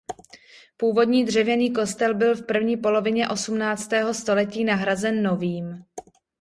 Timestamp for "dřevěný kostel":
1.25-2.15